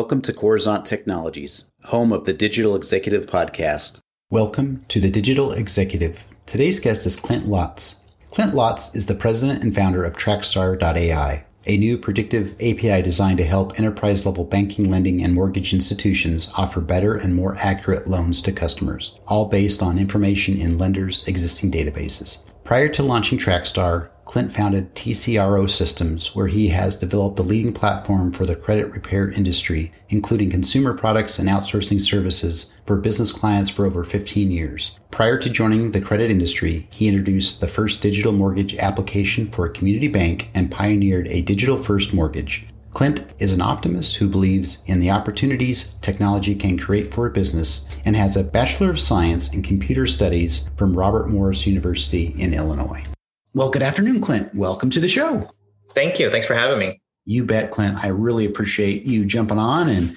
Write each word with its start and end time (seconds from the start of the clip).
Welcome 0.00 0.22
to 0.22 0.32
Coruzant 0.32 0.86
Technologies, 0.86 1.66
home 1.84 2.10
of 2.10 2.24
the 2.24 2.32
Digital 2.32 2.74
Executive 2.74 3.26
Podcast. 3.26 4.00
Welcome 4.30 4.86
to 4.88 4.98
the 4.98 5.10
Digital 5.10 5.52
Executive. 5.52 6.24
Today's 6.46 6.80
guest 6.80 7.04
is 7.04 7.16
Clint 7.16 7.44
Lotz. 7.44 7.96
Clint 8.30 8.54
Lotz 8.54 8.96
is 8.96 9.04
the 9.04 9.14
president 9.14 9.62
and 9.62 9.74
founder 9.74 10.02
of 10.02 10.16
Trackstar.ai, 10.16 11.44
a 11.66 11.76
new 11.76 11.98
predictive 11.98 12.54
API 12.54 13.02
designed 13.02 13.36
to 13.36 13.44
help 13.44 13.78
enterprise 13.78 14.24
level 14.24 14.44
banking, 14.44 14.90
lending, 14.90 15.22
and 15.22 15.34
mortgage 15.34 15.74
institutions 15.74 16.50
offer 16.56 16.80
better 16.80 17.14
and 17.14 17.34
more 17.34 17.56
accurate 17.56 18.08
loans 18.08 18.40
to 18.40 18.52
customers, 18.52 19.14
all 19.26 19.50
based 19.50 19.82
on 19.82 19.98
information 19.98 20.58
in 20.58 20.78
lenders' 20.78 21.28
existing 21.28 21.70
databases. 21.70 22.38
Prior 22.64 22.88
to 22.88 23.02
launching 23.02 23.36
Trackstar, 23.36 24.08
Clint 24.30 24.52
founded 24.52 24.94
TCRO 24.94 25.68
Systems, 25.68 26.36
where 26.36 26.46
he 26.46 26.68
has 26.68 26.96
developed 26.96 27.34
the 27.34 27.42
leading 27.42 27.72
platform 27.72 28.30
for 28.30 28.46
the 28.46 28.54
credit 28.54 28.86
repair 28.92 29.28
industry, 29.28 29.90
including 30.08 30.50
consumer 30.50 30.94
products 30.94 31.40
and 31.40 31.48
outsourcing 31.48 32.00
services 32.00 32.72
for 32.86 32.96
business 32.96 33.32
clients 33.32 33.70
for 33.70 33.86
over 33.86 34.04
15 34.04 34.52
years. 34.52 34.92
Prior 35.10 35.36
to 35.36 35.50
joining 35.50 35.90
the 35.90 36.00
credit 36.00 36.30
industry, 36.30 36.86
he 36.94 37.08
introduced 37.08 37.60
the 37.60 37.66
first 37.66 38.02
digital 38.02 38.30
mortgage 38.30 38.76
application 38.76 39.48
for 39.48 39.66
a 39.66 39.72
community 39.72 40.06
bank 40.06 40.48
and 40.54 40.70
pioneered 40.70 41.26
a 41.26 41.42
digital 41.42 41.76
first 41.76 42.14
mortgage. 42.14 42.68
Clint 42.92 43.24
is 43.40 43.52
an 43.52 43.60
optimist 43.60 44.14
who 44.18 44.28
believes 44.28 44.80
in 44.86 45.00
the 45.00 45.10
opportunities 45.10 45.92
technology 46.02 46.54
can 46.54 46.78
create 46.78 47.12
for 47.12 47.26
a 47.26 47.30
business 47.30 47.84
and 48.04 48.14
has 48.14 48.36
a 48.36 48.44
Bachelor 48.44 48.90
of 48.90 49.00
Science 49.00 49.52
in 49.52 49.64
Computer 49.64 50.06
Studies 50.06 50.70
from 50.76 50.96
Robert 50.96 51.28
Morris 51.28 51.66
University 51.66 52.32
in 52.38 52.54
Illinois. 52.54 53.02
Well, 53.52 53.70
good 53.70 53.82
afternoon, 53.82 54.20
Clint. 54.20 54.54
Welcome 54.54 54.90
to 54.90 55.00
the 55.00 55.08
show. 55.08 55.50
Thank 55.92 56.20
you. 56.20 56.30
Thanks 56.30 56.46
for 56.46 56.54
having 56.54 56.78
me. 56.78 57.00
You 57.24 57.44
bet, 57.44 57.72
Clint. 57.72 58.04
I 58.04 58.08
really 58.08 58.46
appreciate 58.46 59.04
you 59.04 59.24
jumping 59.24 59.58
on 59.58 59.88
and 59.88 60.16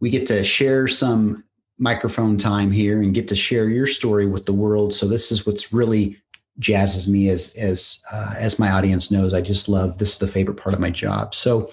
we 0.00 0.10
get 0.10 0.26
to 0.26 0.44
share 0.44 0.86
some 0.86 1.42
microphone 1.78 2.36
time 2.36 2.70
here 2.70 3.00
and 3.00 3.14
get 3.14 3.28
to 3.28 3.36
share 3.36 3.68
your 3.68 3.86
story 3.86 4.26
with 4.26 4.46
the 4.46 4.52
world. 4.52 4.92
So 4.94 5.06
this 5.08 5.32
is 5.32 5.46
what's 5.46 5.72
really 5.72 6.18
jazzes 6.60 7.08
me 7.08 7.28
as 7.28 7.54
as 7.56 8.02
uh, 8.12 8.34
as 8.38 8.58
my 8.58 8.70
audience 8.70 9.10
knows. 9.10 9.34
I 9.34 9.40
just 9.40 9.68
love 9.68 9.98
this 9.98 10.14
is 10.14 10.18
the 10.18 10.28
favorite 10.28 10.56
part 10.56 10.74
of 10.74 10.80
my 10.80 10.90
job. 10.90 11.34
So, 11.34 11.70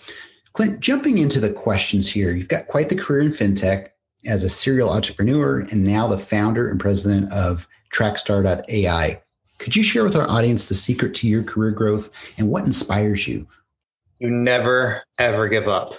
Clint, 0.54 0.80
jumping 0.80 1.18
into 1.18 1.40
the 1.40 1.52
questions 1.52 2.10
here, 2.10 2.36
you've 2.36 2.50
got 2.50 2.68
quite 2.68 2.90
the 2.90 2.96
career 2.96 3.22
in 3.22 3.32
fintech 3.32 3.90
as 4.26 4.44
a 4.44 4.50
serial 4.50 4.90
entrepreneur 4.90 5.60
and 5.60 5.84
now 5.84 6.08
the 6.08 6.18
founder 6.18 6.70
and 6.70 6.80
president 6.80 7.32
of 7.34 7.68
Trackstar.ai. 7.94 9.22
Could 9.60 9.76
you 9.76 9.84
share 9.84 10.04
with 10.04 10.16
our 10.16 10.30
audience 10.30 10.70
the 10.70 10.76
secret 10.76 11.16
to 11.16 11.28
your 11.28 11.44
career 11.44 11.72
growth 11.72 12.34
and 12.38 12.50
what 12.50 12.66
inspires 12.66 13.28
you? 13.28 13.48
You 14.20 14.30
never 14.30 15.04
ever 15.20 15.48
give 15.48 15.68
up, 15.68 15.96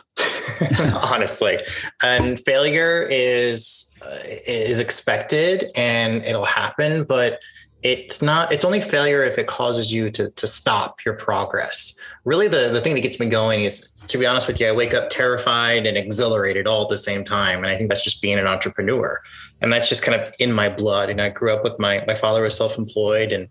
honestly. 1.13 1.59
And 2.03 2.41
failure 2.41 3.07
is 3.11 3.95
uh, 4.03 4.19
is 4.47 4.81
expected 4.81 5.71
and 5.77 6.25
it'll 6.25 6.45
happen, 6.45 7.05
but 7.05 7.41
it's 7.85 8.23
not 8.23 8.51
it's 8.51 8.65
only 8.65 8.81
failure 8.81 9.23
if 9.23 9.37
it 9.37 9.47
causes 9.47 9.93
you 9.93 10.11
to 10.11 10.31
to 10.31 10.47
stop 10.47 11.05
your 11.05 11.15
progress. 11.15 11.95
Really 12.25 12.49
the 12.49 12.71
the 12.73 12.81
thing 12.81 12.95
that 12.95 13.03
gets 13.03 13.21
me 13.21 13.29
going 13.29 13.61
is 13.61 13.91
to 14.09 14.17
be 14.17 14.27
honest 14.27 14.47
with 14.47 14.59
you 14.59 14.69
i 14.69 14.73
wake 14.73 14.95
up 14.95 15.11
terrified 15.11 15.87
and 15.87 15.97
exhilarated 15.97 16.67
all 16.67 16.83
at 16.83 16.89
the 16.89 16.97
same 16.97 17.23
time 17.23 17.59
and 17.59 17.67
i 17.67 17.77
think 17.77 17.91
that's 17.91 18.03
just 18.03 18.23
being 18.23 18.39
an 18.39 18.47
entrepreneur. 18.47 19.21
And 19.61 19.73
that's 19.73 19.89
just 19.89 20.03
kind 20.03 20.21
of 20.21 20.35
in 20.39 20.53
my 20.53 20.69
blood 20.69 21.11
and 21.11 21.21
i 21.21 21.29
grew 21.29 21.53
up 21.53 21.63
with 21.63 21.79
my 21.79 22.03
my 22.07 22.15
father 22.15 22.43
was 22.43 22.57
self-employed 22.57 23.33
and 23.33 23.49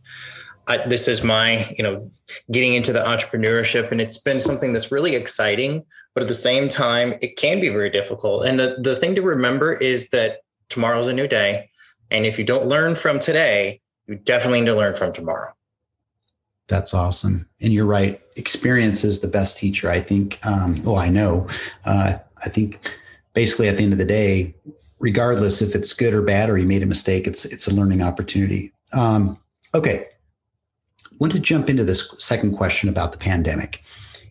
I, 0.65 0.77
this 0.87 1.07
is 1.07 1.23
my 1.23 1.69
you 1.77 1.83
know 1.83 2.09
getting 2.49 2.73
into 2.73 2.93
the 2.93 3.03
entrepreneurship 3.03 3.91
and 3.91 4.01
it's 4.01 4.17
been 4.17 4.39
something 4.39 4.73
that's 4.73 4.91
really 4.91 5.15
exciting 5.15 5.83
but 6.15 6.23
at 6.23 6.29
the 6.29 6.33
same 6.33 6.69
time 6.69 7.15
it 7.21 7.37
can 7.37 7.61
be 7.61 7.69
very 7.69 7.91
difficult. 7.91 8.45
And 8.45 8.57
the 8.59 8.77
the 8.79 8.95
thing 8.95 9.13
to 9.13 9.21
remember 9.21 9.73
is 9.73 10.09
that 10.09 10.39
tomorrow's 10.69 11.07
a 11.07 11.13
new 11.13 11.27
day 11.27 11.69
and 12.09 12.25
if 12.25 12.39
you 12.39 12.45
don't 12.45 12.65
learn 12.65 12.95
from 12.95 13.19
today 13.19 13.81
you 14.07 14.15
definitely 14.15 14.61
need 14.61 14.67
to 14.67 14.75
learn 14.75 14.95
from 14.95 15.13
tomorrow. 15.13 15.53
That's 16.67 16.93
awesome. 16.93 17.47
And 17.61 17.73
you're 17.73 17.85
right. 17.85 18.21
Experience 18.35 19.03
is 19.03 19.19
the 19.19 19.27
best 19.27 19.57
teacher. 19.57 19.89
I 19.89 19.99
think, 19.99 20.39
um, 20.45 20.81
well, 20.83 20.97
I 20.97 21.09
know, 21.09 21.47
uh, 21.85 22.13
I 22.43 22.49
think 22.49 22.97
basically 23.33 23.67
at 23.67 23.77
the 23.77 23.83
end 23.83 23.93
of 23.93 23.99
the 23.99 24.05
day, 24.05 24.55
regardless 24.99 25.61
if 25.61 25.75
it's 25.75 25.93
good 25.93 26.13
or 26.13 26.21
bad, 26.21 26.49
or 26.49 26.57
you 26.57 26.65
made 26.65 26.83
a 26.83 26.87
mistake, 26.87 27.27
it's, 27.27 27.45
it's 27.45 27.67
a 27.67 27.75
learning 27.75 28.01
opportunity. 28.01 28.73
Um, 28.93 29.37
okay. 29.75 30.05
Want 31.19 31.33
to 31.33 31.39
jump 31.39 31.69
into 31.69 31.83
this 31.83 32.15
second 32.19 32.55
question 32.55 32.89
about 32.89 33.11
the 33.11 33.17
pandemic. 33.17 33.83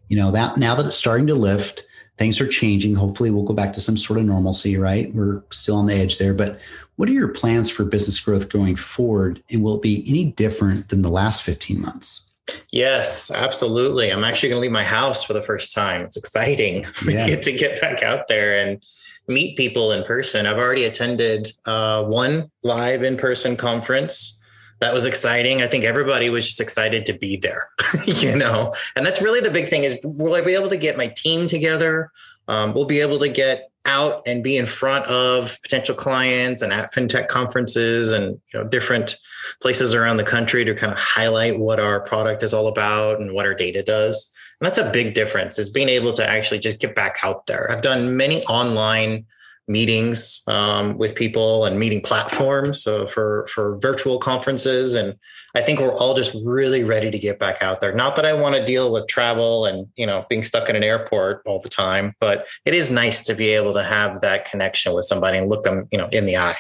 You 0.09 0.17
know, 0.17 0.31
that 0.31 0.57
now 0.57 0.75
that 0.75 0.87
it's 0.87 0.97
starting 0.97 1.27
to 1.27 1.35
lift, 1.35 1.85
things 2.17 2.41
are 2.41 2.49
changing. 2.49 2.95
Hopefully, 2.95 3.31
we'll 3.31 3.45
go 3.45 3.55
back 3.55 3.73
to 3.75 3.81
some 3.81 3.97
sort 3.97 4.19
of 4.19 4.27
normalcy, 4.27 4.77
right? 4.77 5.13
We're 5.15 5.43
still 5.51 5.77
on 5.77 5.87
the 5.87 5.95
edge 5.95 6.19
there. 6.19 6.35
But 6.35 6.61
what 6.97 7.09
are 7.09 7.13
your 7.13 7.29
plans 7.29 7.71
for 7.71 7.85
business 7.85 8.21
growth 8.21 8.51
going 8.51 8.77
forward? 8.77 9.43
And 9.51 9.63
will 9.63 9.77
it 9.77 9.83
be 9.83 10.05
any 10.09 10.33
different 10.33 10.89
than 10.89 11.03
the 11.03 11.09
last 11.09 11.43
15 11.43 11.81
months? 11.81 12.25
Yes, 12.71 13.31
absolutely. 13.31 14.11
I'm 14.11 14.25
actually 14.25 14.51
going 14.51 14.61
to 14.61 14.63
leave 14.63 14.73
my 14.73 14.85
house 14.85 15.23
for 15.23 15.33
the 15.33 15.43
first 15.43 15.75
time. 15.75 16.03
It's 16.03 16.17
exciting. 16.17 16.87
Yeah. 17.07 17.27
get 17.27 17.43
to 17.43 17.53
get 17.53 17.81
back 17.81 18.03
out 18.03 18.29
there 18.29 18.65
and 18.67 18.83
meet 19.29 19.57
people 19.57 19.93
in 19.93 20.05
person. 20.05 20.47
I've 20.47 20.59
already 20.59 20.85
attended 20.85 21.51
uh, 21.65 22.05
one 22.05 22.51
live 22.63 23.03
in 23.03 23.17
person 23.17 23.57
conference 23.57 24.42
that 24.83 24.93
was 24.93 25.05
exciting. 25.05 25.63
I 25.63 25.69
think 25.69 25.85
everybody 25.85 26.29
was 26.29 26.45
just 26.45 26.61
excited 26.61 27.07
to 27.07 27.13
be 27.13 27.37
there, 27.37 27.69
you 28.05 28.37
know, 28.37 28.75
and 28.97 29.07
that's 29.07 29.23
really 29.23 29.41
the 29.41 29.51
big 29.51 29.69
thing 29.69 29.85
is 29.85 29.99
will 30.03 30.35
I 30.35 30.41
be 30.41 30.55
able 30.55 30.69
to 30.71 30.77
get 30.77 30.97
my 30.97 31.07
team 31.07 31.47
together? 31.47 32.11
Um, 32.49 32.75
we'll 32.75 32.87
be 32.87 33.01
able 33.01 33.21
to 33.21 33.29
get 33.29 33.71
out 33.85 34.27
and 34.27 34.43
be 34.43 34.57
in 34.57 34.67
front 34.67 35.07
of 35.07 35.57
potential 35.63 35.95
clients 35.95 36.63
and 36.63 36.73
at 36.73 36.93
fintech 36.93 37.29
conferences 37.29 38.11
and 38.11 38.41
you 38.53 38.59
know 38.59 38.65
different 38.65 39.19
places 39.61 39.95
around 39.95 40.17
the 40.17 40.25
country 40.25 40.65
to 40.65 40.75
kind 40.75 40.93
of 40.93 40.99
highlight 40.99 41.61
what 41.61 41.79
our 41.79 42.01
product 42.01 42.43
is 42.43 42.53
all 42.53 42.67
about 42.67 43.21
and 43.21 43.33
what 43.33 43.47
our 43.47 43.55
data 43.55 43.85
does. 43.85 44.35
And 44.61 44.67
that's 44.67 44.79
a 44.79 44.91
big 44.91 45.15
difference 45.15 45.61
is 45.61 45.71
being 45.71 45.89
able 45.89 46.13
to 46.15 46.29
actually 46.29 46.59
just 46.59 46.81
get 46.81 46.97
back 46.97 47.19
out 47.23 47.47
there. 47.47 47.71
I've 47.71 47.83
done 47.83 48.17
many 48.17 48.45
online 48.47 49.27
meetings 49.69 50.43
um, 50.49 50.99
with 50.99 51.15
people 51.15 51.65
and 51.65 51.79
meeting 51.79 52.01
platforms 52.01 52.83
so 52.83 53.07
for 53.07 53.47
for 53.47 53.79
virtual 53.79 54.19
conferences. 54.19 54.95
And 54.95 55.17
i 55.55 55.61
think 55.61 55.81
we're 55.81 55.95
all 55.95 56.15
just 56.15 56.37
really 56.45 56.83
ready 56.85 57.11
to 57.11 57.19
get 57.19 57.39
back 57.39 57.63
out 57.63 57.81
there. 57.81 57.95
Not 57.95 58.17
that 58.17 58.25
i 58.25 58.33
want 58.33 58.57
to 58.57 58.65
deal 58.65 58.93
with 58.93 59.07
travel 59.07 59.67
and 59.67 59.87
you 59.97 60.07
know 60.07 60.27
being 60.29 60.45
stuck 60.45 60.69
in 60.69 60.77
an 60.77 60.83
airport 60.83 61.43
all 61.47 61.61
the 61.61 61.69
time 61.69 62.15
but 62.21 62.47
it 62.65 62.75
is 62.75 62.91
nice 62.91 63.23
to 63.25 63.35
be 63.35 63.49
able 63.51 63.75
to 63.75 63.83
have 63.83 64.21
that 64.21 64.45
connection 64.51 64.95
with 64.95 65.05
somebody 65.05 65.39
and 65.39 65.49
look 65.49 65.65
them 65.65 65.89
you 65.91 65.99
know 65.99 66.09
in 66.13 66.27
the 66.27 66.37
eye. 66.37 66.57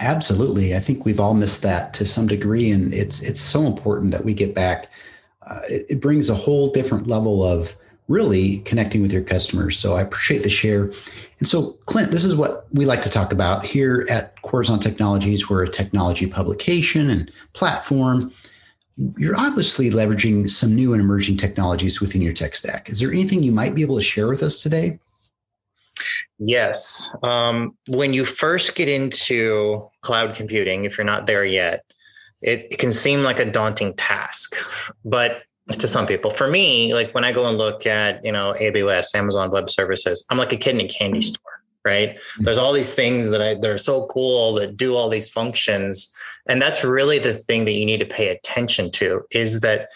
Absolutely. 0.00 0.74
I 0.74 0.80
think 0.80 1.04
we've 1.04 1.20
all 1.20 1.34
missed 1.34 1.62
that 1.62 1.94
to 1.94 2.06
some 2.06 2.26
degree 2.26 2.70
and 2.70 2.92
it's 2.92 3.22
it's 3.22 3.40
so 3.40 3.62
important 3.62 4.12
that 4.12 4.24
we 4.24 4.34
get 4.34 4.54
back. 4.54 4.90
Uh, 5.48 5.60
it, 5.68 5.86
it 5.88 6.00
brings 6.00 6.30
a 6.30 6.34
whole 6.34 6.70
different 6.70 7.06
level 7.06 7.44
of 7.44 7.76
really 8.08 8.58
connecting 8.58 9.02
with 9.02 9.12
your 9.12 9.22
customers. 9.22 9.78
So 9.78 9.94
I 9.94 10.02
appreciate 10.02 10.42
the 10.42 10.50
share. 10.50 10.92
And 11.38 11.48
so, 11.48 11.72
Clint, 11.86 12.10
this 12.10 12.24
is 12.24 12.36
what 12.36 12.66
we 12.72 12.84
like 12.84 13.02
to 13.02 13.10
talk 13.10 13.32
about 13.32 13.64
here 13.64 14.06
at 14.10 14.36
Coruzant 14.42 14.82
Technologies. 14.82 15.48
We're 15.48 15.64
a 15.64 15.68
technology 15.68 16.26
publication 16.26 17.08
and 17.08 17.30
platform. 17.54 18.32
You're 19.16 19.36
obviously 19.36 19.90
leveraging 19.90 20.48
some 20.50 20.74
new 20.74 20.92
and 20.92 21.02
emerging 21.02 21.38
technologies 21.38 22.00
within 22.00 22.22
your 22.22 22.34
tech 22.34 22.54
stack. 22.54 22.90
Is 22.90 23.00
there 23.00 23.10
anything 23.10 23.42
you 23.42 23.52
might 23.52 23.74
be 23.74 23.82
able 23.82 23.96
to 23.96 24.02
share 24.02 24.28
with 24.28 24.42
us 24.42 24.62
today? 24.62 24.98
Yes. 26.38 27.12
Um, 27.22 27.76
when 27.88 28.12
you 28.12 28.24
first 28.24 28.74
get 28.74 28.88
into 28.88 29.88
cloud 30.02 30.34
computing, 30.34 30.84
if 30.84 30.98
you're 30.98 31.04
not 31.04 31.26
there 31.26 31.44
yet, 31.44 31.84
it, 32.42 32.68
it 32.70 32.78
can 32.78 32.92
seem 32.92 33.22
like 33.22 33.38
a 33.38 33.50
daunting 33.50 33.94
task. 33.94 34.54
But 35.04 35.42
to 35.68 35.88
some 35.88 36.06
people. 36.06 36.30
For 36.30 36.48
me, 36.48 36.94
like 36.94 37.14
when 37.14 37.24
I 37.24 37.32
go 37.32 37.48
and 37.48 37.56
look 37.56 37.86
at, 37.86 38.24
you 38.24 38.32
know, 38.32 38.54
AWS, 38.60 39.14
Amazon 39.14 39.50
Web 39.50 39.70
Services, 39.70 40.24
I'm 40.30 40.38
like 40.38 40.52
a 40.52 40.56
kid 40.56 40.74
in 40.74 40.82
a 40.82 40.88
candy 40.88 41.22
store, 41.22 41.62
right? 41.84 42.10
Mm-hmm. 42.10 42.44
There's 42.44 42.58
all 42.58 42.72
these 42.72 42.94
things 42.94 43.30
that 43.30 43.40
I 43.40 43.54
that 43.54 43.70
are 43.70 43.78
so 43.78 44.06
cool 44.06 44.54
that 44.54 44.76
do 44.76 44.94
all 44.94 45.08
these 45.08 45.30
functions. 45.30 46.14
And 46.46 46.60
that's 46.60 46.84
really 46.84 47.18
the 47.18 47.32
thing 47.32 47.64
that 47.64 47.72
you 47.72 47.86
need 47.86 48.00
to 48.00 48.06
pay 48.06 48.28
attention 48.28 48.90
to 48.92 49.22
is 49.30 49.60
that 49.60 49.88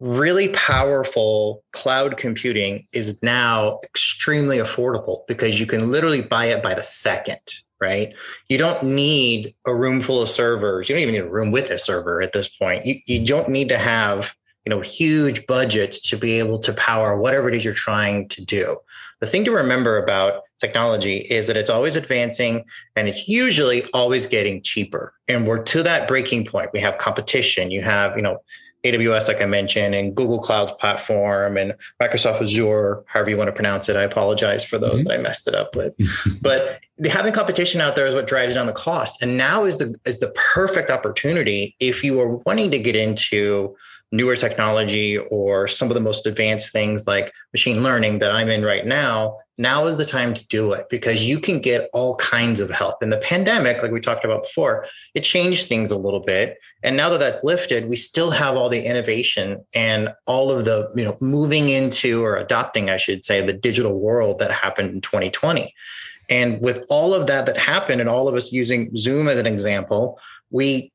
really 0.00 0.48
powerful 0.48 1.62
cloud 1.72 2.16
computing 2.18 2.86
is 2.92 3.22
now 3.22 3.78
extremely 3.82 4.58
affordable 4.58 5.26
because 5.26 5.58
you 5.58 5.66
can 5.66 5.90
literally 5.90 6.20
buy 6.20 6.46
it 6.46 6.62
by 6.62 6.74
the 6.74 6.82
second 6.82 7.40
right 7.80 8.12
you 8.48 8.58
don't 8.58 8.82
need 8.82 9.54
a 9.66 9.74
room 9.74 10.02
full 10.02 10.20
of 10.20 10.28
servers 10.28 10.86
you 10.88 10.94
don't 10.94 11.02
even 11.02 11.14
need 11.14 11.20
a 11.20 11.30
room 11.30 11.50
with 11.50 11.70
a 11.70 11.78
server 11.78 12.20
at 12.20 12.34
this 12.34 12.48
point 12.48 12.84
you, 12.84 12.96
you 13.06 13.26
don't 13.26 13.48
need 13.48 13.70
to 13.70 13.78
have 13.78 14.34
you 14.66 14.70
know 14.70 14.80
huge 14.80 15.46
budgets 15.46 16.00
to 16.00 16.16
be 16.16 16.38
able 16.38 16.58
to 16.58 16.72
power 16.72 17.16
whatever 17.16 17.48
it 17.48 17.54
is 17.54 17.64
you're 17.64 17.72
trying 17.72 18.28
to 18.28 18.44
do 18.44 18.76
the 19.20 19.26
thing 19.26 19.44
to 19.44 19.52
remember 19.52 19.96
about 19.96 20.42
technology 20.58 21.18
is 21.18 21.46
that 21.46 21.56
it's 21.56 21.70
always 21.70 21.96
advancing 21.96 22.64
and 22.96 23.08
it's 23.08 23.28
usually 23.28 23.84
always 23.94 24.26
getting 24.26 24.60
cheaper 24.62 25.14
and 25.28 25.46
we're 25.46 25.62
to 25.62 25.82
that 25.82 26.08
breaking 26.08 26.44
point 26.44 26.70
we 26.72 26.80
have 26.80 26.98
competition 26.98 27.70
you 27.70 27.80
have 27.80 28.16
you 28.16 28.22
know 28.22 28.38
AWS, 28.84 29.28
like 29.28 29.42
I 29.42 29.46
mentioned, 29.46 29.94
and 29.94 30.14
Google 30.14 30.38
Cloud 30.38 30.78
Platform 30.78 31.56
and 31.56 31.74
Microsoft 32.00 32.40
Azure, 32.40 33.02
however 33.06 33.30
you 33.30 33.36
want 33.36 33.48
to 33.48 33.52
pronounce 33.52 33.88
it. 33.88 33.96
I 33.96 34.02
apologize 34.02 34.64
for 34.64 34.78
those 34.78 35.00
mm-hmm. 35.00 35.08
that 35.08 35.18
I 35.18 35.22
messed 35.22 35.48
it 35.48 35.54
up 35.54 35.74
with. 35.74 35.94
but 36.40 36.80
having 37.10 37.32
competition 37.32 37.80
out 37.80 37.96
there 37.96 38.06
is 38.06 38.14
what 38.14 38.26
drives 38.26 38.54
down 38.54 38.66
the 38.66 38.72
cost. 38.72 39.20
And 39.22 39.36
now 39.36 39.64
is 39.64 39.78
the 39.78 39.94
is 40.04 40.20
the 40.20 40.30
perfect 40.54 40.90
opportunity 40.90 41.74
if 41.80 42.04
you 42.04 42.20
are 42.20 42.36
wanting 42.46 42.70
to 42.70 42.78
get 42.78 42.96
into 42.96 43.76
newer 44.12 44.36
technology 44.36 45.18
or 45.18 45.68
some 45.68 45.88
of 45.88 45.94
the 45.94 46.00
most 46.00 46.26
advanced 46.26 46.72
things 46.72 47.06
like 47.06 47.32
machine 47.52 47.82
learning 47.82 48.20
that 48.20 48.30
I'm 48.30 48.48
in 48.48 48.64
right 48.64 48.86
now, 48.86 49.38
now 49.58 49.86
is 49.86 49.96
the 49.96 50.04
time 50.04 50.34
to 50.34 50.46
do 50.48 50.72
it 50.72 50.86
because 50.90 51.26
you 51.26 51.40
can 51.40 51.60
get 51.60 51.88
all 51.94 52.16
kinds 52.16 52.60
of 52.60 52.70
help. 52.70 53.02
In 53.02 53.10
the 53.10 53.18
pandemic, 53.18 53.82
like 53.82 53.90
we 53.90 54.00
talked 54.00 54.24
about 54.24 54.42
before, 54.42 54.86
it 55.14 55.20
changed 55.20 55.66
things 55.66 55.90
a 55.90 55.96
little 55.96 56.20
bit. 56.20 56.58
And 56.82 56.96
now 56.96 57.08
that 57.10 57.20
that's 57.20 57.42
lifted, 57.42 57.88
we 57.88 57.96
still 57.96 58.30
have 58.30 58.54
all 58.54 58.68
the 58.68 58.84
innovation 58.84 59.64
and 59.74 60.10
all 60.26 60.50
of 60.50 60.66
the, 60.66 60.92
you 60.94 61.04
know, 61.04 61.16
moving 61.20 61.70
into 61.70 62.22
or 62.22 62.36
adopting, 62.36 62.90
I 62.90 62.98
should 62.98 63.24
say, 63.24 63.44
the 63.44 63.54
digital 63.54 63.98
world 63.98 64.38
that 64.40 64.50
happened 64.50 64.90
in 64.90 65.00
2020. 65.00 65.72
And 66.28 66.60
with 66.60 66.84
all 66.90 67.14
of 67.14 67.26
that 67.28 67.46
that 67.46 67.56
happened 67.56 68.00
and 68.00 68.10
all 68.10 68.28
of 68.28 68.34
us 68.34 68.52
using 68.52 68.94
Zoom 68.96 69.28
as 69.28 69.38
an 69.38 69.46
example, 69.46 70.18
we 70.50 70.92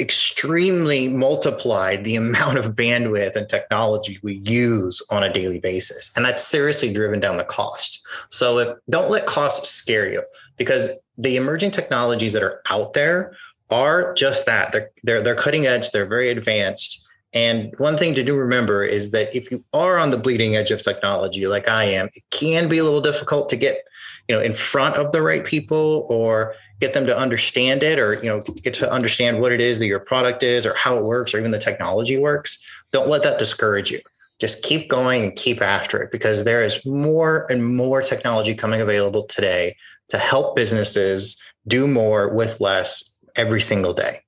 extremely 0.00 1.08
multiplied 1.08 2.04
the 2.04 2.16
amount 2.24 2.58
of 2.58 2.74
bandwidth 2.74 3.36
and 3.36 3.48
technology 3.48 4.18
we 4.22 4.34
use 4.34 5.02
on 5.10 5.22
a 5.22 5.32
daily 5.32 5.58
basis. 5.58 6.12
And 6.16 6.24
that's 6.24 6.46
seriously 6.46 6.92
driven 6.92 7.20
down 7.20 7.36
the 7.36 7.44
cost. 7.44 8.06
So 8.30 8.58
if, 8.58 8.78
don't 8.88 9.10
let 9.10 9.26
costs 9.26 9.70
scare 9.70 10.10
you 10.10 10.22
because 10.56 11.02
the 11.16 11.36
emerging 11.36 11.72
technologies 11.72 12.32
that 12.32 12.42
are 12.42 12.62
out 12.70 12.92
there 12.92 13.36
are 13.70 14.14
just 14.14 14.46
that. 14.46 14.72
They're, 14.72 14.90
they're, 15.02 15.22
they're 15.22 15.34
cutting 15.34 15.66
edge, 15.66 15.90
they're 15.90 16.06
very 16.06 16.30
advanced. 16.30 17.04
And 17.34 17.74
one 17.76 17.96
thing 17.96 18.14
to 18.14 18.24
do 18.24 18.36
remember 18.36 18.84
is 18.84 19.10
that 19.10 19.34
if 19.36 19.50
you 19.50 19.62
are 19.74 19.98
on 19.98 20.10
the 20.10 20.16
bleeding 20.16 20.56
edge 20.56 20.70
of 20.70 20.82
technology 20.82 21.46
like 21.46 21.68
I 21.68 21.84
am, 21.84 22.06
it 22.14 22.22
can 22.30 22.68
be 22.68 22.78
a 22.78 22.84
little 22.84 23.02
difficult 23.02 23.50
to 23.50 23.56
get, 23.56 23.84
you 24.28 24.34
know, 24.34 24.40
in 24.40 24.54
front 24.54 24.96
of 24.96 25.12
the 25.12 25.20
right 25.20 25.44
people 25.44 26.06
or 26.08 26.54
get 26.80 26.94
them 26.94 27.06
to 27.06 27.16
understand 27.16 27.82
it 27.82 27.98
or 27.98 28.14
you 28.14 28.28
know 28.28 28.40
get 28.62 28.74
to 28.74 28.90
understand 28.90 29.40
what 29.40 29.52
it 29.52 29.60
is 29.60 29.78
that 29.78 29.86
your 29.86 30.00
product 30.00 30.42
is 30.42 30.64
or 30.64 30.74
how 30.74 30.96
it 30.96 31.04
works 31.04 31.34
or 31.34 31.38
even 31.38 31.50
the 31.50 31.58
technology 31.58 32.16
works 32.16 32.62
don't 32.92 33.08
let 33.08 33.22
that 33.22 33.38
discourage 33.38 33.90
you. 33.90 34.00
Just 34.38 34.62
keep 34.62 34.88
going 34.88 35.24
and 35.24 35.36
keep 35.36 35.60
after 35.60 36.00
it 36.02 36.12
because 36.12 36.44
there 36.44 36.62
is 36.62 36.84
more 36.86 37.46
and 37.50 37.76
more 37.76 38.02
technology 38.02 38.54
coming 38.54 38.80
available 38.80 39.24
today 39.24 39.76
to 40.10 40.18
help 40.18 40.54
businesses 40.54 41.42
do 41.66 41.86
more 41.86 42.32
with 42.32 42.60
less 42.60 43.14
every 43.36 43.60
single 43.60 43.92
day. 43.92 44.20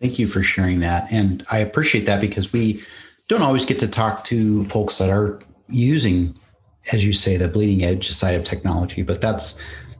Thank 0.00 0.18
you 0.18 0.26
for 0.26 0.42
sharing 0.42 0.80
that. 0.80 1.12
And 1.12 1.44
i 1.50 1.58
appreciate 1.58 2.06
that 2.06 2.20
because 2.20 2.52
we 2.52 2.82
don't 3.28 3.42
always 3.42 3.64
get 3.64 3.78
to 3.80 3.88
talk 3.88 4.24
to 4.26 4.64
folks 4.64 4.98
that 4.98 5.10
are 5.10 5.38
using 5.68 6.34
as 6.92 7.06
you 7.06 7.12
say 7.12 7.36
the 7.36 7.48
bleeding 7.48 7.84
edge 7.84 8.10
side 8.10 8.34
of 8.34 8.44
technology 8.44 9.02
but 9.02 9.20
that's 9.20 9.58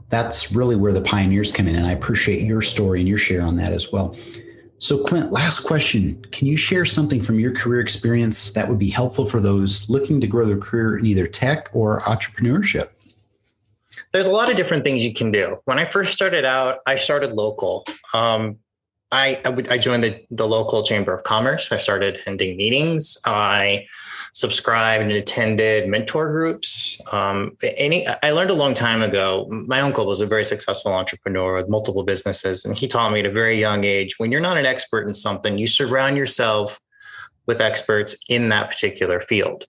that's 0.09 0.53
really 0.53 0.75
where 0.75 0.93
the 0.93 1.01
pioneers 1.01 1.51
come 1.51 1.67
in. 1.67 1.75
And 1.75 1.87
I 1.87 1.91
appreciate 1.91 2.41
your 2.41 2.61
story 2.61 2.99
and 2.99 3.09
your 3.09 3.17
share 3.17 3.41
on 3.41 3.55
that 3.57 3.73
as 3.73 3.91
well. 3.91 4.15
So, 4.79 5.01
Clint, 5.01 5.31
last 5.31 5.59
question. 5.65 6.21
Can 6.31 6.47
you 6.47 6.57
share 6.57 6.85
something 6.85 7.21
from 7.21 7.39
your 7.39 7.53
career 7.53 7.79
experience 7.79 8.51
that 8.51 8.67
would 8.67 8.79
be 8.79 8.89
helpful 8.89 9.25
for 9.25 9.39
those 9.39 9.89
looking 9.89 10.19
to 10.19 10.27
grow 10.27 10.45
their 10.45 10.57
career 10.57 10.97
in 10.97 11.05
either 11.05 11.25
tech 11.25 11.69
or 11.71 12.01
entrepreneurship? 12.01 12.89
There's 14.11 14.27
a 14.27 14.31
lot 14.31 14.51
of 14.51 14.57
different 14.57 14.83
things 14.83 15.03
you 15.03 15.13
can 15.13 15.31
do. 15.31 15.59
When 15.65 15.79
I 15.79 15.85
first 15.85 16.11
started 16.11 16.43
out, 16.43 16.79
I 16.85 16.97
started 16.97 17.31
local. 17.31 17.85
Um, 18.13 18.57
I, 19.13 19.39
I, 19.45 19.49
would, 19.49 19.69
I 19.69 19.77
joined 19.77 20.03
the, 20.03 20.25
the 20.31 20.47
local 20.47 20.81
chamber 20.81 21.13
of 21.13 21.23
commerce. 21.23 21.71
I 21.71 21.77
started 21.77 22.15
attending 22.15 22.57
meetings. 22.57 23.15
I 23.25 23.85
subscribed 24.33 25.03
and 25.03 25.11
attended 25.11 25.87
mentor 25.87 26.31
groups. 26.31 26.99
Um, 27.11 27.55
any, 27.77 28.07
I 28.07 28.31
learned 28.31 28.49
a 28.49 28.55
long 28.55 28.73
time 28.73 29.03
ago. 29.03 29.47
My 29.49 29.81
uncle 29.81 30.07
was 30.07 30.19
a 30.19 30.25
very 30.25 30.43
successful 30.43 30.91
entrepreneur 30.93 31.53
with 31.55 31.69
multiple 31.69 32.03
businesses, 32.03 32.65
and 32.65 32.75
he 32.75 32.87
taught 32.87 33.11
me 33.11 33.19
at 33.19 33.27
a 33.27 33.31
very 33.31 33.59
young 33.59 33.83
age: 33.83 34.17
when 34.17 34.31
you're 34.31 34.41
not 34.41 34.57
an 34.57 34.65
expert 34.65 35.07
in 35.07 35.13
something, 35.13 35.59
you 35.59 35.67
surround 35.67 36.17
yourself 36.17 36.79
with 37.45 37.61
experts 37.61 38.17
in 38.29 38.49
that 38.49 38.71
particular 38.71 39.21
field, 39.21 39.67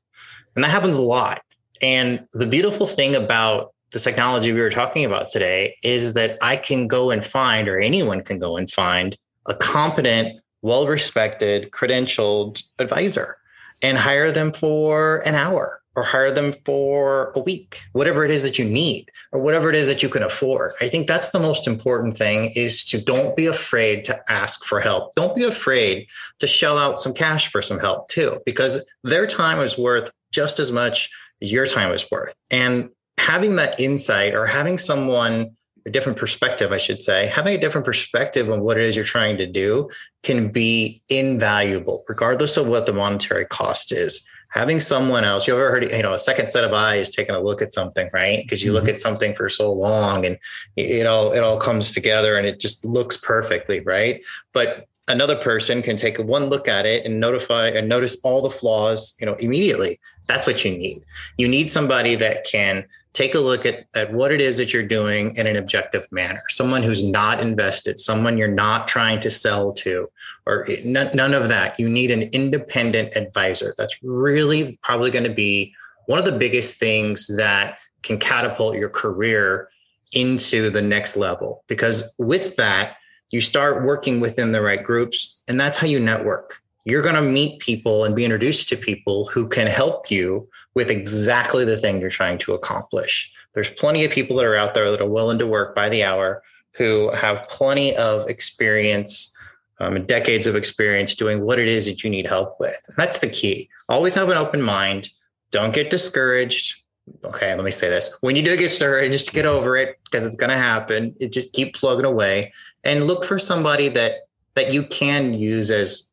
and 0.55 0.65
that 0.65 0.71
happens 0.71 0.97
a 0.97 1.03
lot. 1.03 1.43
And 1.83 2.27
the 2.33 2.47
beautiful 2.47 2.87
thing 2.87 3.15
about 3.15 3.75
the 3.91 4.01
technology 4.01 4.53
we 4.53 4.61
were 4.61 4.71
talking 4.71 5.05
about 5.05 5.31
today 5.31 5.77
is 5.83 6.15
that 6.15 6.39
I 6.41 6.57
can 6.57 6.89
go 6.89 7.11
and 7.11 7.23
find, 7.25 7.69
or 7.69 7.79
anyone 7.79 8.23
can 8.23 8.39
go 8.39 8.57
and 8.57 8.71
find, 8.71 9.19
a 9.47 9.55
competent, 9.55 10.41
well 10.63 10.87
respected, 10.87 11.71
credentialed 11.71 12.63
advisor 12.79 13.37
and 13.83 13.99
hire 13.99 14.33
them 14.33 14.53
for 14.53 15.19
an 15.27 15.35
hour 15.35 15.81
or 15.97 16.03
hire 16.03 16.31
them 16.31 16.53
for 16.65 17.33
a 17.37 17.41
week 17.41 17.83
whatever 17.93 18.25
it 18.25 18.31
is 18.31 18.43
that 18.43 18.59
you 18.59 18.65
need 18.65 19.11
or 19.33 19.41
whatever 19.41 19.71
it 19.71 19.77
is 19.77 19.89
that 19.89 20.03
you 20.03 20.09
can 20.09 20.23
afford. 20.23 20.73
I 20.81 20.89
think 20.89 21.07
that's 21.07 21.31
the 21.31 21.39
most 21.39 21.67
important 21.67 22.17
thing 22.17 22.53
is 22.55 22.85
to 22.87 23.01
don't 23.01 23.37
be 23.37 23.47
afraid 23.47 24.05
to 24.05 24.33
ask 24.33 24.65
for 24.65 24.81
help. 24.81 25.15
Don't 25.15 25.37
be 25.37 25.45
afraid 25.45 26.09
to 26.41 26.47
shell 26.47 26.79
out 26.79 26.99
some 26.99 27.15
cash 27.15 27.49
for 27.49 27.63
some 27.63 27.79
help 27.79 28.09
too 28.09 28.41
because 28.45 28.91
their 29.05 29.27
time 29.27 29.61
is 29.61 29.79
worth 29.79 30.11
just 30.33 30.59
as 30.59 30.73
much 30.73 31.11
your 31.41 31.67
time 31.67 31.93
is 31.93 32.11
worth. 32.11 32.35
And 32.51 32.89
having 33.19 33.57
that 33.57 33.79
insight 33.79 34.35
or 34.35 34.47
having 34.47 34.79
someone 34.79 35.57
a 35.87 35.91
different 35.91 36.19
perspective, 36.19 36.73
I 36.73 36.79
should 36.79 37.03
say, 37.03 37.27
having 37.27 37.55
a 37.55 37.61
different 37.61 37.85
perspective 37.85 38.51
on 38.51 38.63
what 38.63 38.79
it 38.79 38.85
is 38.85 38.97
you're 38.97 39.05
trying 39.05 39.37
to 39.39 39.47
do 39.47 39.91
can 40.23 40.49
be 40.49 41.03
invaluable, 41.09 42.05
regardless 42.09 42.57
of 42.57 42.67
what 42.67 42.87
the 42.87 42.93
monetary 42.93 43.45
cost 43.45 43.93
is. 43.93 44.27
Having 44.51 44.81
someone 44.81 45.25
else, 45.25 45.47
you've 45.47 45.57
ever 45.57 45.71
heard, 45.71 45.91
you 45.91 46.03
know, 46.03 46.13
a 46.13 46.19
second 46.19 46.51
set 46.51 46.63
of 46.63 46.73
eyes 46.73 47.11
taking 47.11 47.35
a 47.35 47.41
look 47.41 47.61
at 47.61 47.75
something, 47.75 48.09
right? 48.13 48.39
Because 48.43 48.63
you 48.63 48.71
mm-hmm. 48.71 48.87
look 48.87 48.89
at 48.89 49.01
something 49.01 49.35
for 49.35 49.49
so 49.49 49.73
long 49.73 50.25
and 50.25 50.39
it 50.77 51.07
all 51.07 51.33
it 51.33 51.43
all 51.43 51.59
comes 51.59 51.91
together 51.93 52.37
and 52.37 52.47
it 52.47 52.61
just 52.61 52.85
looks 52.85 53.17
perfectly, 53.17 53.81
right? 53.81 54.23
But 54.53 54.87
another 55.09 55.37
person 55.37 55.83
can 55.83 55.97
take 55.97 56.19
one 56.19 56.45
look 56.45 56.69
at 56.69 56.87
it 56.87 57.05
and 57.05 57.19
notify 57.19 57.67
and 57.69 57.89
notice 57.89 58.17
all 58.23 58.43
the 58.43 58.51
flaws, 58.51 59.17
you 59.19 59.27
know, 59.27 59.35
immediately. 59.35 59.99
That's 60.29 60.47
what 60.47 60.65
you 60.65 60.71
need. 60.71 61.03
You 61.37 61.49
need 61.49 61.71
somebody 61.71 62.15
that 62.15 62.47
can 62.47 62.87
take 63.15 63.35
a 63.35 63.41
look 63.41 63.65
at, 63.65 63.85
at 63.95 64.13
what 64.13 64.33
it 64.33 64.41
is 64.41 64.59
that 64.59 64.73
you're 64.73 64.87
doing 64.87 65.35
in 65.37 65.47
an 65.47 65.57
objective 65.57 66.07
manner. 66.11 66.43
Someone 66.49 66.83
who's 66.83 67.05
not 67.05 67.41
invested, 67.41 67.99
someone 67.99 68.37
you're 68.37 68.49
not 68.49 68.89
trying 68.89 69.21
to 69.21 69.31
sell 69.31 69.73
to, 69.73 70.11
or 70.47 70.67
none, 70.85 71.11
none 71.15 71.33
of 71.33 71.49
that. 71.49 71.79
You 71.79 71.89
need 71.89 72.11
an 72.11 72.23
independent 72.33 73.17
advisor. 73.17 73.75
That's 73.79 73.97
really 74.03 74.79
probably 74.83 75.13
going 75.13 75.25
to 75.25 75.33
be 75.33 75.73
one 76.07 76.19
of 76.19 76.25
the 76.25 76.33
biggest 76.33 76.79
things 76.79 77.31
that 77.37 77.79
can 78.03 78.19
catapult 78.19 78.77
your 78.77 78.91
career 78.91 79.71
into 80.13 80.69
the 80.69 80.83
next 80.83 81.17
level. 81.17 81.65
Because 81.69 82.15
with 82.19 82.57
that, 82.57 82.97
you 83.31 83.41
start 83.41 83.85
working 83.85 84.21
within 84.21 84.53
the 84.53 84.61
right 84.61 84.83
groups, 84.83 85.43
and 85.49 85.59
that's 85.59 85.79
how 85.79 85.87
you 85.87 85.99
network. 85.99 86.61
You're 86.85 87.03
going 87.03 87.15
to 87.15 87.23
meet 87.23 87.61
people 87.61 88.05
and 88.05 88.15
be 88.15 88.25
introduced 88.25 88.69
to 88.69 88.77
people 88.77 89.27
who 89.29 89.49
can 89.49 89.67
help 89.67 90.11
you 90.11 90.49
with 90.75 90.91
exactly 90.91 91.65
the 91.65 91.77
thing 91.77 92.01
you're 92.01 92.11
trying 92.11 92.39
to 92.39 92.55
accomplish. 92.55 93.33
There's 93.55 93.71
plenty 93.71 94.05
of 94.05 94.11
people 94.11 94.37
that 94.37 94.47
are 94.47 94.57
out 94.57 94.75
there 94.75 94.91
that 94.91 95.01
are 95.01 95.09
willing 95.09 95.39
to 95.39 95.47
work 95.47 95.75
by 95.75 95.89
the 95.89 96.05
hour 96.05 96.43
who 96.73 97.11
have 97.13 97.45
plenty 97.45 97.97
of 97.97 98.29
experience 98.29 99.35
um, 99.81 100.05
decades 100.07 100.47
of 100.47 100.57
experience 100.57 101.15
doing 101.15 101.45
what 101.45 101.59
it 101.59 101.69
is 101.69 101.87
that 101.87 102.05
you 102.05 102.11
need 102.11 102.27
help 102.27 102.59
with. 102.61 102.81
And 102.87 102.97
that's 102.97 103.19
the 103.19 103.29
key. 103.29 103.69
Always 103.89 104.15
have 104.15 104.29
an 104.29 104.37
open 104.37 104.63
mind. 104.63 105.11
Don't 105.51 105.75
get 105.75 105.91
discouraged. 105.91 106.83
Okay, 107.25 107.55
let 107.55 107.65
me 107.65 107.71
say 107.71 107.89
this. 107.89 108.17
When 108.21 108.37
you 108.37 108.43
do 108.43 108.57
get 108.57 108.69
discouraged, 108.69 109.13
just 109.13 109.33
get 109.33 109.47
over 109.47 109.77
it 109.77 109.99
because 110.05 110.27
it's 110.27 110.37
going 110.37 110.51
to 110.51 110.57
happen. 110.57 111.15
It 111.21 111.33
just 111.33 111.53
keep 111.53 111.75
plugging 111.75 112.05
away 112.05 112.53
and 112.83 113.07
look 113.07 113.25
for 113.25 113.39
somebody 113.39 113.89
that 113.91 114.29
that 114.55 114.73
you 114.73 114.85
can 114.85 115.35
use 115.35 115.71
as 115.71 116.11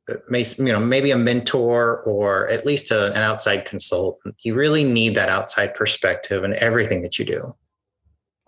you 0.58 0.66
know 0.66 0.80
maybe 0.80 1.12
a 1.12 1.18
mentor 1.18 2.02
or 2.04 2.48
at 2.50 2.66
least 2.66 2.92
a, 2.92 3.08
an 3.12 3.22
outside 3.22 3.66
consultant. 3.66 4.36
You 4.44 4.56
really 4.56 4.84
need 4.84 5.16
that 5.16 5.30
outside 5.30 5.76
perspective 5.76 6.44
in 6.44 6.56
everything 6.58 7.02
that 7.04 7.20
you 7.20 7.26
do. 7.26 7.56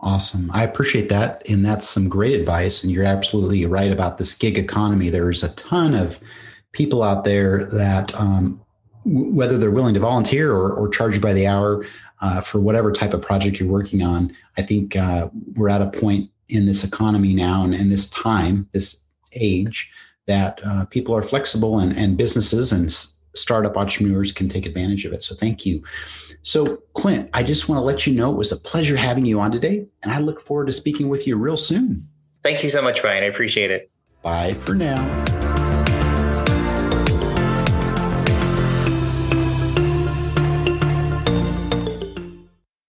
Awesome. 0.00 0.50
I 0.52 0.64
appreciate 0.64 1.08
that 1.08 1.48
and 1.48 1.64
that's 1.64 1.88
some 1.88 2.08
great 2.08 2.38
advice 2.38 2.82
and 2.82 2.92
you're 2.92 3.04
absolutely 3.04 3.64
right 3.64 3.92
about 3.92 4.18
this 4.18 4.34
gig 4.34 4.58
economy. 4.58 5.08
There's 5.08 5.42
a 5.42 5.54
ton 5.54 5.94
of 5.94 6.20
people 6.72 7.02
out 7.02 7.24
there 7.24 7.64
that 7.66 8.14
um, 8.14 8.60
whether 9.04 9.58
they're 9.58 9.70
willing 9.70 9.94
to 9.94 10.00
volunteer 10.00 10.52
or, 10.52 10.72
or 10.72 10.88
charge 10.88 11.14
you 11.14 11.20
by 11.20 11.32
the 11.32 11.46
hour 11.46 11.84
uh, 12.20 12.40
for 12.40 12.60
whatever 12.60 12.92
type 12.92 13.14
of 13.14 13.22
project 13.22 13.60
you're 13.60 13.68
working 13.68 14.02
on 14.02 14.30
i 14.56 14.62
think 14.62 14.96
uh, 14.96 15.28
we're 15.56 15.68
at 15.68 15.82
a 15.82 15.90
point 15.90 16.30
in 16.48 16.66
this 16.66 16.84
economy 16.84 17.34
now 17.34 17.64
and 17.64 17.74
in 17.74 17.90
this 17.90 18.08
time 18.10 18.68
this 18.72 19.03
age 19.34 19.92
that 20.26 20.60
uh, 20.64 20.84
people 20.86 21.14
are 21.14 21.22
flexible 21.22 21.78
and, 21.78 21.96
and 21.96 22.16
businesses 22.16 22.72
and 22.72 22.86
s- 22.86 23.18
startup 23.34 23.76
entrepreneurs 23.76 24.32
can 24.32 24.48
take 24.48 24.66
advantage 24.66 25.04
of 25.04 25.12
it. 25.12 25.22
So 25.22 25.34
thank 25.34 25.66
you. 25.66 25.82
So, 26.42 26.82
Clint, 26.94 27.30
I 27.32 27.42
just 27.42 27.68
want 27.68 27.78
to 27.78 27.82
let 27.82 28.06
you 28.06 28.14
know 28.14 28.32
it 28.32 28.38
was 28.38 28.52
a 28.52 28.56
pleasure 28.56 28.96
having 28.96 29.24
you 29.24 29.40
on 29.40 29.50
today, 29.50 29.86
and 30.02 30.12
I 30.12 30.18
look 30.18 30.40
forward 30.42 30.66
to 30.66 30.72
speaking 30.72 31.08
with 31.08 31.26
you 31.26 31.36
real 31.36 31.56
soon. 31.56 32.06
Thank 32.42 32.62
you 32.62 32.68
so 32.68 32.82
much, 32.82 33.02
Ryan. 33.02 33.24
I 33.24 33.26
appreciate 33.26 33.70
it. 33.70 33.90
Bye 34.22 34.52
for 34.52 34.74
now. 34.74 35.33